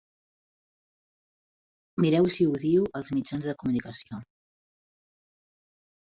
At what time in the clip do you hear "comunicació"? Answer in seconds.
3.61-4.21